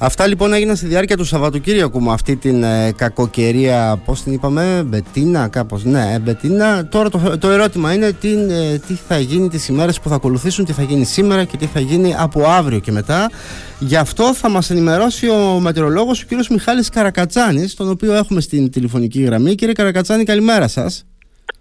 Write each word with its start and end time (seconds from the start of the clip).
Αυτά 0.00 0.26
λοιπόν 0.26 0.52
έγιναν 0.52 0.76
στη 0.76 0.86
διάρκεια 0.86 1.16
του 1.16 1.24
Σαββατοκύριακου 1.24 2.00
με 2.00 2.12
αυτή 2.12 2.36
την 2.36 2.62
ε, 2.62 2.92
κακοκαιρία, 2.96 4.00
πώς 4.04 4.22
την 4.22 4.32
είπαμε, 4.32 4.82
Μπετίνα 4.86 5.48
κάπως, 5.48 5.84
ναι, 5.84 6.12
ε, 6.14 6.18
Μπετίνα. 6.18 6.86
Τώρα 6.88 7.10
το, 7.10 7.38
το 7.38 7.48
ερώτημα 7.48 7.92
είναι 7.92 8.12
τι, 8.12 8.32
ε, 8.32 8.78
τι 8.86 8.94
θα 8.94 9.18
γίνει 9.18 9.48
τις 9.48 9.68
ημέρες 9.68 10.00
που 10.00 10.08
θα 10.08 10.14
ακολουθήσουν, 10.14 10.64
τι 10.64 10.72
θα 10.72 10.82
γίνει 10.82 11.04
σήμερα 11.04 11.44
και 11.44 11.56
τι 11.56 11.66
θα 11.66 11.80
γίνει 11.80 12.14
από 12.18 12.44
αύριο 12.46 12.78
και 12.78 12.92
μετά. 12.92 13.30
Γι' 13.78 13.96
αυτό 13.96 14.34
θα 14.34 14.48
μας 14.48 14.70
ενημερώσει 14.70 15.28
ο 15.28 15.58
μετεωρολόγος 15.60 16.22
ο 16.22 16.26
κύριος 16.26 16.48
Μιχάλης 16.48 16.88
Καρακατσάνης, 16.88 17.74
τον 17.74 17.90
οποίο 17.90 18.14
έχουμε 18.14 18.40
στην 18.40 18.70
τηλεφωνική 18.70 19.22
γραμμή. 19.22 19.54
Κύριε 19.54 19.74
Καρακατσάνη, 19.74 20.24
καλημέρα 20.24 20.68
σας. 20.68 21.06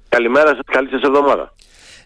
Καλημέρα 0.09 0.47
σας, 0.47 0.59
καλή 0.71 0.89
σας 0.89 1.01
εβδομάδα. 1.01 1.53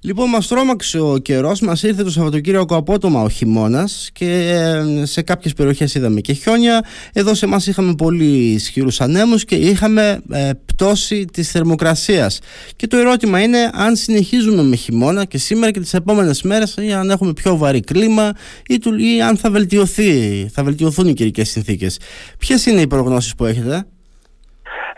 Λοιπόν, 0.04 0.30
μας 0.30 0.48
τρόμαξε 0.48 1.00
ο 1.00 1.18
καιρός, 1.18 1.62
μας 1.62 1.84
ήρθε 1.84 2.04
το 2.04 2.12
Σαββατοκύριακο 2.12 2.76
απότομα 2.76 3.22
ο 3.22 3.30
χειμώνας 3.30 4.10
και 4.14 4.26
ε, 4.26 5.06
σε 5.06 5.22
κάποιες 5.22 5.54
περιοχές 5.54 5.96
είδαμε 5.96 6.22
και 6.22 6.34
χιόνια. 6.34 6.86
Εδώ 7.14 7.34
σε 7.34 7.46
εμάς 7.46 7.68
είχαμε 7.68 7.96
πολύ 7.96 8.52
ισχυρούς 8.52 9.02
ανέμους 9.02 9.46
και 9.46 9.56
είχαμε 9.56 10.22
ε, 10.32 10.50
πτώση 10.66 11.26
της 11.26 11.52
θερμοκρασίας. 11.52 12.40
Και 12.76 12.88
το 12.88 12.98
ερώτημα 12.98 13.42
είναι 13.42 13.70
αν 13.74 13.96
συνεχίζουμε 13.96 14.64
με 14.64 14.76
χειμώνα 14.76 15.26
και 15.26 15.38
σήμερα 15.38 15.72
και 15.72 15.80
τις 15.80 15.94
επόμενες 15.94 16.42
μέρες, 16.42 16.76
ή 16.80 16.94
αν 16.94 17.10
έχουμε 17.10 17.34
πιο 17.34 17.58
βαρύ 17.58 17.80
κλίμα, 17.80 18.32
ή, 18.68 18.80
ή 19.16 19.22
αν 19.22 19.38
θα, 19.38 19.52
βελτιωθεί, 19.52 20.48
θα 20.54 20.64
βελτιωθούν 20.64 21.08
οι 21.08 21.14
καιρικές 21.14 21.50
συνθήκες. 21.50 22.00
Ποιες 22.38 22.66
είναι 22.66 22.82
οι 22.82 22.88
προγνώσεις 22.88 23.36
που 23.36 23.46
έχετε, 23.46 23.86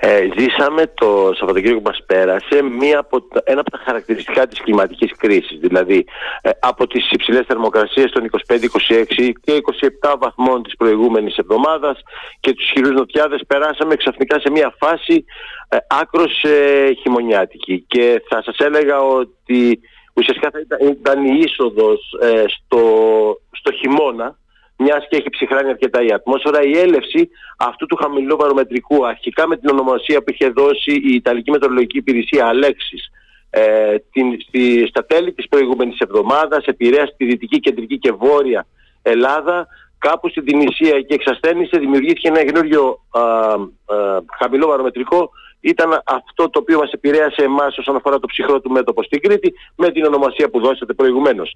ε, 0.06 0.28
ζήσαμε 0.38 0.88
το 0.94 1.32
Σαββατοκύριακο 1.34 1.82
που 1.82 1.90
μας 1.90 2.04
πέρασε 2.06 2.62
μία 2.62 3.00
από 3.00 3.28
ένα 3.44 3.60
από 3.60 3.72
τα 3.72 3.82
χαρακτηριστικά 3.86 4.48
της 4.48 4.62
κλιματικής 4.62 5.12
κρίσης. 5.18 5.60
Δηλαδή 5.60 6.06
ε, 6.42 6.50
από 6.60 6.88
τις 6.88 7.12
υψηλές 7.12 7.46
θερμοκρασίες 7.48 8.12
των 8.12 8.30
25, 8.48 8.54
26 8.54 9.32
και 9.42 9.62
27 10.02 10.16
βαθμών 10.20 10.64
της 10.64 10.76
προηγούμενης 10.76 11.38
εβδομάδας 11.38 12.00
και 12.40 12.54
τους 12.54 12.70
χειρούς 12.74 12.92
νοτιάδες 12.92 13.42
περάσαμε 13.48 13.96
ξαφνικά 13.96 14.40
σε 14.40 14.52
μία 14.52 14.76
φάση 14.80 15.26
ε, 15.70 15.78
άκρος 15.88 16.44
ε, 16.44 16.90
χειμωνιάτικη. 17.02 17.86
Και 17.88 18.24
θα 18.30 18.42
σας 18.44 18.58
έλεγα 18.58 19.02
ότι 19.02 19.80
ουσιαστικά 20.14 20.50
θα 20.52 20.60
ήταν, 20.60 20.88
ήταν 20.88 21.26
η 21.26 21.40
είσοδος 21.44 22.18
ε, 22.22 22.44
στο, 22.48 22.82
στο 23.52 23.72
χειμώνα 23.72 24.38
μιας 24.78 25.08
και 25.10 25.18
έχει 25.18 25.30
ψυχράνει 25.30 25.70
αρκετά 25.70 26.02
η 26.04 26.12
ατμόσφαιρα, 26.12 26.62
η 26.62 26.78
έλευση 26.78 27.30
αυτού 27.58 27.86
του 27.86 27.96
χαμηλού 27.96 28.38
βαρομετρικού, 28.38 29.06
αρχικά 29.06 29.48
με 29.48 29.58
την 29.58 29.70
ονομασία 29.70 30.24
που 30.24 30.32
είχε 30.32 30.50
δώσει 30.50 30.92
η 30.92 31.14
Ιταλική 31.14 31.52
Μετεωρολογική 31.52 31.98
Υπηρεσία 31.98 32.48
Αλέξης, 32.48 33.10
ε, 33.50 33.96
την, 34.12 34.42
στη, 34.48 34.86
στα 34.88 35.06
τέλη 35.06 35.34
της 35.34 35.48
προηγούμενης 35.48 36.00
εβδομάδας 36.00 36.66
επηρέασε 36.66 37.14
τη 37.18 37.26
Δυτική, 37.26 37.60
Κεντρική 37.60 37.98
και 37.98 38.12
Βόρεια 38.12 38.68
Ελλάδα 39.02 39.68
κάπου 39.98 40.30
στην 40.30 40.46
Τινησία 40.46 41.02
και 41.02 41.14
εξασθένησε 41.14 41.78
δημιουργήθηκε 41.80 42.28
ένα 42.28 42.44
καινούριο 42.44 43.00
χαμηλό 44.40 44.68
βαρομετρικό 44.68 45.32
ήταν 45.64 46.02
αυτό 46.06 46.50
το 46.50 46.60
οποίο 46.60 46.80
μας 46.80 46.92
επηρέασε 46.92 47.44
εμάς 47.44 47.78
όσον 47.78 47.96
αφορά 47.96 48.20
το 48.20 48.28
ψυχρό 48.28 48.62
του 48.62 48.72
μέτωπο 48.72 49.04
στην 49.04 49.22
Κρήτη 49.22 49.54
με 49.76 49.92
την 49.92 50.06
ονομασία 50.06 50.50
που 50.50 50.60
δώσατε 50.60 50.94
προηγουμένως. 50.94 51.56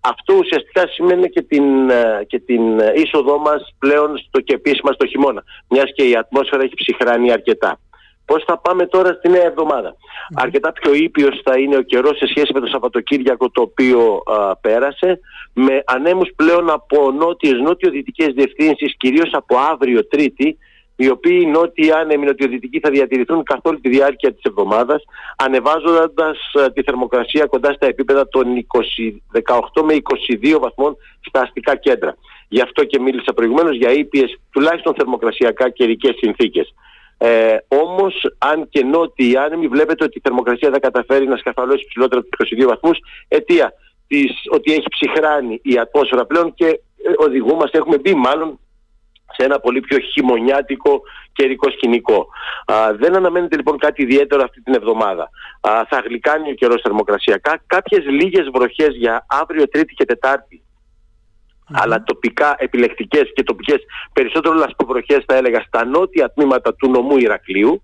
αυτό 0.00 0.34
ουσιαστικά 0.34 0.86
σημαίνει 0.88 1.28
και 1.28 1.42
την, 1.42 1.90
ε, 1.90 2.24
και 2.26 2.38
την 2.38 2.78
είσοδό 2.94 3.38
μας 3.38 3.74
πλέον 3.78 4.18
στο 4.18 4.40
και 4.40 4.54
επίσημα 4.54 4.92
στο 4.92 5.06
χειμώνα, 5.06 5.42
μιας 5.68 5.92
και 5.94 6.08
η 6.08 6.16
ατμόσφαιρα 6.16 6.62
έχει 6.62 6.74
ψυχράνει 6.74 7.32
αρκετά. 7.32 7.78
Πώς 8.26 8.44
θα 8.46 8.58
πάμε 8.58 8.86
τώρα 8.86 9.12
στη 9.12 9.28
νέα 9.28 9.44
εβδομάδα; 9.44 9.96
Αρκετά 10.34 10.72
πιο 10.72 10.94
ήπιος 10.94 11.40
θα 11.44 11.58
είναι 11.58 11.76
ο 11.76 11.82
καιρός 11.82 12.16
σε 12.16 12.26
σχέση 12.26 12.50
με 12.54 12.60
το 12.60 12.66
Σαββατοκύριακο 12.66 13.50
το 13.50 13.62
οποίο 13.62 14.22
πέρασε 14.60 15.20
με 15.52 15.82
ανέμους 15.86 16.30
πλέον 16.36 16.70
από 16.70 17.10
νότιες 17.10 17.60
νότιο-δυτικές 17.60 18.32
διευθύνσεις 18.34 18.96
κυρίως 18.96 19.30
από 19.32 19.56
αύριο 19.72 20.06
Τρίτη 20.06 20.58
οι 20.96 21.08
οποίοι 21.08 21.48
νότιοι 21.52 21.90
άνεμοι 21.90 22.26
νοτιοδυτικοί 22.26 22.80
θα 22.80 22.90
διατηρηθούν 22.90 23.42
καθ' 23.42 23.66
όλη 23.66 23.80
τη 23.80 23.88
διάρκεια 23.88 24.32
της 24.32 24.42
εβδομάδας 24.42 25.02
ανεβάζοντας 25.36 26.38
ε, 26.52 26.70
τη 26.70 26.82
θερμοκρασία 26.82 27.46
κοντά 27.46 27.72
στα 27.72 27.86
επίπεδα 27.86 28.28
των 28.28 28.44
20, 29.34 29.40
18 29.74 29.82
με 29.82 29.96
22 30.54 30.58
βαθμών 30.60 30.96
στα 31.20 31.40
αστικά 31.40 31.76
κέντρα. 31.76 32.16
Γι' 32.48 32.60
αυτό 32.60 32.84
και 32.84 33.00
μίλησα 33.00 33.32
προηγουμένως 33.32 33.76
για 33.76 33.90
ήπιες 33.90 34.38
τουλάχιστον 34.50 34.94
θερμοκρασιακά 34.94 35.70
καιρικέ 35.70 36.14
συνθήκες. 36.16 36.74
Ε, 37.18 37.56
Όμως, 37.68 38.26
αν 38.38 38.68
και 38.68 38.84
νότιοι 38.84 39.36
άνεμοι, 39.36 39.66
βλέπετε 39.66 40.04
ότι 40.04 40.18
η 40.18 40.20
θερμοκρασία 40.24 40.70
θα 40.70 40.78
καταφέρει 40.78 41.26
να 41.26 41.36
σκαφαλώσει 41.36 41.86
ψηλότερα 41.88 42.20
από 42.20 42.36
τους 42.36 42.50
22 42.50 42.66
βαθμούς, 42.66 42.98
αιτία 43.28 43.72
της, 44.06 44.32
ότι 44.50 44.72
έχει 44.72 44.86
ψυχράνει 44.88 45.60
η 45.62 45.78
ατμόσφαιρα 45.78 46.26
πλέον 46.26 46.54
και 46.54 46.66
ε, 46.66 47.12
οδηγούμαστε, 47.16 47.78
έχουμε 47.78 47.98
μπει 47.98 48.14
μάλλον 48.14 48.58
σε 49.36 49.44
ένα 49.44 49.60
πολύ 49.60 49.80
πιο 49.80 49.98
χειμωνιάτικο 49.98 51.02
καιρικό 51.32 51.70
σκηνικό. 51.70 52.26
Α, 52.66 52.74
δεν 52.94 53.16
αναμένεται 53.16 53.56
λοιπόν 53.56 53.78
κάτι 53.78 54.02
ιδιαίτερο 54.02 54.42
αυτή 54.42 54.62
την 54.62 54.74
εβδομάδα. 54.74 55.28
Α, 55.60 55.70
θα 55.88 56.02
γλυκάνει 56.06 56.50
ο 56.50 56.54
καιρός 56.54 56.80
θερμοκρασιακά. 56.82 57.62
Κάποιες 57.66 58.04
λίγες 58.04 58.48
βροχές 58.54 58.96
για 58.96 59.26
αύριο, 59.28 59.68
Τρίτη 59.68 59.94
και 59.94 60.04
Τετάρτη 60.04 60.64
αλλά 61.72 62.02
τοπικά 62.02 62.54
επιλεκτικές 62.58 63.32
και 63.34 63.42
τοπικές 63.42 63.78
περισσότερο 64.12 64.54
λασποβροχές 64.54 65.24
θα 65.26 65.36
έλεγα 65.36 65.60
στα 65.66 65.84
νότια 65.84 66.32
τμήματα 66.32 66.74
του 66.74 66.90
νομού 66.90 67.16
Ηρακλείου 67.18 67.82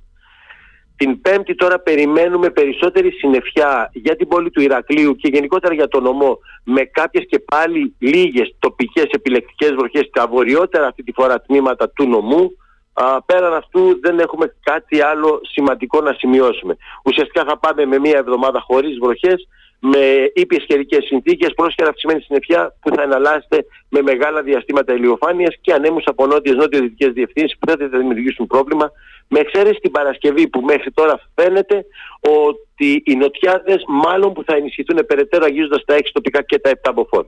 την 1.00 1.20
Πέμπτη 1.20 1.54
τώρα 1.54 1.78
περιμένουμε 1.78 2.50
περισσότερη 2.50 3.10
συννεφιά 3.10 3.90
για 3.92 4.16
την 4.16 4.28
πόλη 4.28 4.50
του 4.50 4.60
Ηρακλείου 4.60 5.16
και 5.16 5.28
γενικότερα 5.32 5.74
για 5.74 5.88
τον 5.88 6.02
νομό 6.02 6.38
με 6.64 6.84
κάποιες 6.84 7.26
και 7.28 7.38
πάλι 7.38 7.94
λίγες 7.98 8.54
τοπικές 8.58 9.04
επιλεκτικές 9.10 9.70
βροχές 9.70 10.06
στα 10.06 10.26
βορειότερα 10.26 10.86
αυτή 10.86 11.02
τη 11.02 11.12
φορά 11.12 11.40
τμήματα 11.40 11.90
του 11.90 12.08
νομού. 12.08 12.56
Α, 12.92 13.22
πέραν 13.22 13.54
αυτού 13.54 14.00
δεν 14.00 14.18
έχουμε 14.18 14.54
κάτι 14.62 15.00
άλλο 15.00 15.40
σημαντικό 15.42 16.00
να 16.00 16.12
σημειώσουμε. 16.12 16.76
Ουσιαστικά 17.04 17.44
θα 17.44 17.58
πάμε 17.58 17.84
με 17.84 17.98
μία 17.98 18.18
εβδομάδα 18.18 18.60
χωρίς 18.60 18.98
βροχές 18.98 19.48
με 19.80 20.32
ήπιες 20.34 20.64
καιρικές 20.66 21.04
συνθήκες, 21.04 21.52
πρόσχερα 21.54 21.88
αυξημένη 21.88 22.20
συννεφιά 22.20 22.74
που 22.80 22.94
θα 22.94 23.02
εναλλάσσεται 23.02 23.64
με 23.88 24.02
μεγάλα 24.02 24.42
διαστήματα 24.42 24.94
ηλιοφάνειας 24.94 25.54
και 25.60 25.72
ανέμους 25.72 26.04
από 26.06 26.26
νότιες 26.26 26.56
νότιο-δυτικές 26.56 27.12
διευθύνσεις 27.12 27.58
που 27.58 27.66
δεν 27.66 27.90
θα 27.90 27.98
δημιουργήσουν 27.98 28.46
πρόβλημα 28.46 28.92
με 29.28 29.38
εξαίρεση 29.38 29.78
την 29.80 29.90
Παρασκευή 29.90 30.48
που 30.48 30.60
μέχρι 30.60 30.90
τώρα 30.90 31.20
φαίνεται 31.34 31.84
ότι 32.20 33.02
οι 33.06 33.14
νοτιάδες 33.14 33.82
μάλλον 33.86 34.32
που 34.32 34.44
θα 34.44 34.56
ενισχυθούν 34.56 35.06
περαιτέρω 35.06 35.44
αγγίζοντας 35.44 35.84
τα 35.84 35.96
6 35.96 36.00
τοπικά 36.12 36.42
και 36.42 36.58
τα 36.58 36.70
7 36.82 36.92
μποφόρ. 36.94 37.24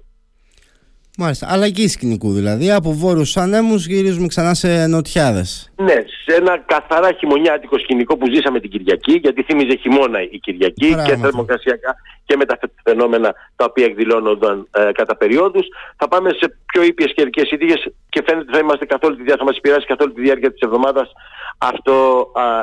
Μάλιστα. 1.18 1.46
Αλλαγή 1.50 1.88
σκηνικού 1.88 2.32
δηλαδή. 2.32 2.70
Από 2.70 2.92
βόρειους 2.92 3.36
ανέμου 3.36 3.74
γυρίζουμε 3.74 4.26
ξανά 4.26 4.54
σε 4.54 4.86
νοτιάδες. 4.86 5.72
Ναι, 5.76 5.94
σε 6.24 6.34
ένα 6.36 6.58
καθαρά 6.66 7.12
χειμωνιάτικο 7.18 7.78
σκηνικό 7.78 8.16
που 8.16 8.26
ζήσαμε 8.34 8.60
την 8.60 8.70
Κυριακή, 8.70 9.12
γιατί 9.12 9.42
θύμιζε 9.42 9.76
χειμώνα 9.76 10.22
η 10.22 10.38
Κυριακή 10.38 10.94
και 11.06 11.16
θερμοκρασιακά 11.16 11.94
και 12.24 12.36
με 12.36 12.44
τα 12.44 12.58
φαινόμενα 12.82 13.34
τα 13.56 13.64
οποία 13.64 13.84
εκδηλώνονταν 13.84 14.68
ε, 14.70 14.90
κατά 14.92 15.16
περιόδους. 15.16 15.66
Θα 15.96 16.08
πάμε 16.08 16.30
σε 16.30 16.56
πιο 16.72 16.82
ήπιες 16.82 17.12
καιρικές 17.14 17.46
συνθήκες 17.46 17.92
και 18.08 18.22
φαίνεται 18.26 18.44
ότι 18.48 18.52
θα 18.52 18.58
είμαστε 18.58 18.84
καθ' 18.84 19.04
όλη 19.04 19.16
τη 19.16 19.22
διάρκεια, 19.22 19.44
θα 19.44 19.50
μας 19.50 19.56
επηρεάσει 19.56 19.86
καθ' 19.86 20.00
όλη 20.00 20.12
τη 20.12 20.20
διάρκεια 20.20 20.52
της 20.52 20.60
εβδομάδας 20.60 21.12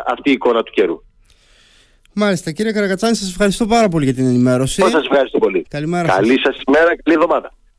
αυτή 0.05 0.29
η 0.29 0.31
εικόνα 0.31 0.63
του 0.63 0.71
καιρού. 0.71 1.03
Μάλιστα, 2.13 2.51
κύριε 2.51 2.71
Καρακατσάνη, 2.71 3.15
σας 3.15 3.29
ευχαριστώ 3.29 3.65
πάρα 3.65 3.89
πολύ 3.89 4.05
για 4.05 4.13
την 4.13 4.25
ενημέρωση. 4.25 4.81
Σας 4.81 4.93
ευχαριστώ 4.93 5.39
πολύ. 5.39 5.65
Καλημέρα. 5.69 6.07
Καλή 6.07 6.39
σας 6.39 6.57
ημέρα 6.67 6.95
και 6.95 7.01
καλή 7.03 7.17
εβδομάδα. 7.17 7.51